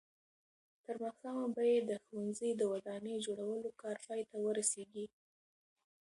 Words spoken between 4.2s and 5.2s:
ته ورسېږي.